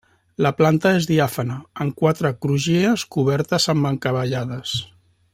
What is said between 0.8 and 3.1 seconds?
és diàfana, amb quatre crugies